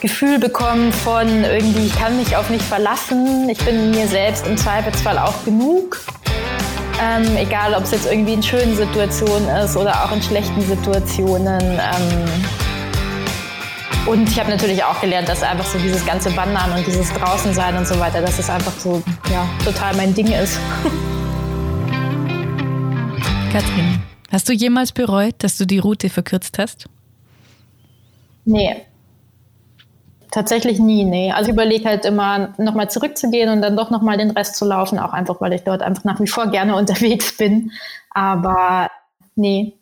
Gefühl 0.00 0.38
bekommen 0.38 0.92
von 0.92 1.44
irgendwie, 1.44 1.86
ich 1.86 1.94
kann 1.94 2.16
mich 2.16 2.34
auf 2.34 2.48
mich 2.48 2.62
verlassen, 2.62 3.50
ich 3.50 3.58
bin 3.58 3.90
mir 3.90 4.08
selbst 4.08 4.46
im 4.46 4.56
Zweifelsfall 4.56 5.18
auch 5.18 5.44
genug. 5.44 6.00
Ähm, 7.02 7.36
egal, 7.36 7.74
ob 7.74 7.82
es 7.82 7.90
jetzt 7.90 8.10
irgendwie 8.10 8.32
in 8.32 8.42
schönen 8.42 8.74
Situationen 8.74 9.46
ist 9.56 9.76
oder 9.76 10.04
auch 10.04 10.12
in 10.12 10.22
schlechten 10.22 10.62
Situationen. 10.62 11.60
Ähm, 11.60 12.28
und 14.06 14.26
ich 14.28 14.40
habe 14.40 14.48
natürlich 14.48 14.82
auch 14.82 14.98
gelernt, 15.00 15.28
dass 15.28 15.42
einfach 15.42 15.66
so 15.66 15.78
dieses 15.78 16.04
ganze 16.06 16.34
Wandern 16.36 16.72
und 16.72 16.86
dieses 16.86 17.12
Draußensein 17.12 17.76
und 17.76 17.86
so 17.86 17.98
weiter, 18.00 18.22
dass 18.22 18.38
es 18.38 18.48
einfach 18.48 18.72
so 18.78 19.02
ja, 19.30 19.46
total 19.64 19.94
mein 19.96 20.14
Ding 20.14 20.32
ist. 20.32 20.58
Katrin, 23.52 24.00
hast 24.30 24.48
du 24.48 24.54
jemals 24.54 24.92
bereut, 24.92 25.34
dass 25.38 25.58
du 25.58 25.66
die 25.66 25.78
Route 25.78 26.08
verkürzt 26.08 26.58
hast? 26.58 26.88
Nee. 28.44 28.86
Tatsächlich 30.30 30.78
nie, 30.78 31.04
nee. 31.04 31.32
Also 31.32 31.48
ich 31.50 31.54
überlege 31.54 31.86
halt 31.86 32.04
immer, 32.04 32.54
nochmal 32.56 32.88
zurückzugehen 32.88 33.50
und 33.50 33.62
dann 33.62 33.76
doch 33.76 33.90
nochmal 33.90 34.16
den 34.16 34.30
Rest 34.30 34.54
zu 34.54 34.64
laufen, 34.64 34.98
auch 35.00 35.12
einfach, 35.12 35.40
weil 35.40 35.52
ich 35.52 35.64
dort 35.64 35.82
einfach 35.82 36.04
nach 36.04 36.20
wie 36.20 36.28
vor 36.28 36.46
gerne 36.48 36.76
unterwegs 36.76 37.36
bin. 37.36 37.72
Aber 38.10 38.88
nee, 39.34 39.79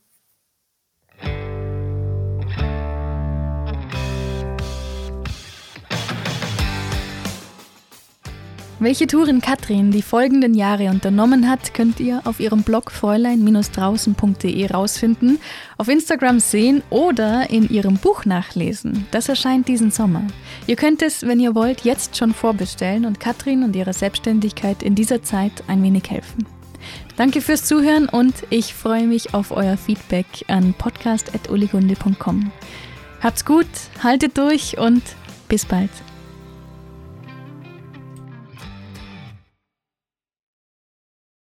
Welche 8.80 9.08
Touren 9.08 9.40
Katrin 9.40 9.90
die 9.90 10.02
folgenden 10.02 10.54
Jahre 10.54 10.90
unternommen 10.90 11.48
hat, 11.50 11.74
könnt 11.74 11.98
ihr 11.98 12.20
auf 12.24 12.38
ihrem 12.38 12.62
Blog 12.62 12.92
fräulein-draußen.de 12.92 14.66
rausfinden, 14.70 15.40
auf 15.78 15.88
Instagram 15.88 16.38
sehen 16.38 16.84
oder 16.88 17.50
in 17.50 17.68
ihrem 17.68 17.96
Buch 17.96 18.24
nachlesen. 18.24 19.08
Das 19.10 19.28
erscheint 19.28 19.66
diesen 19.66 19.90
Sommer. 19.90 20.22
Ihr 20.68 20.76
könnt 20.76 21.02
es, 21.02 21.26
wenn 21.26 21.40
ihr 21.40 21.56
wollt, 21.56 21.80
jetzt 21.80 22.16
schon 22.16 22.32
vorbestellen 22.32 23.04
und 23.04 23.18
Katrin 23.18 23.64
und 23.64 23.74
ihrer 23.74 23.92
Selbstständigkeit 23.92 24.84
in 24.84 24.94
dieser 24.94 25.24
Zeit 25.24 25.64
ein 25.66 25.82
wenig 25.82 26.08
helfen. 26.08 26.46
Danke 27.16 27.40
fürs 27.40 27.64
Zuhören 27.64 28.08
und 28.08 28.34
ich 28.48 28.74
freue 28.74 29.08
mich 29.08 29.34
auf 29.34 29.50
euer 29.50 29.76
Feedback 29.76 30.44
an 30.46 30.72
podcast.oligunde.com. 30.78 32.52
Habt's 33.20 33.44
gut, 33.44 33.66
haltet 34.04 34.38
durch 34.38 34.78
und 34.78 35.02
bis 35.48 35.64
bald. 35.64 35.90